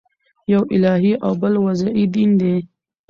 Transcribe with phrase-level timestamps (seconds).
[0.53, 2.55] یو الهي او بل وضعي دین دئ.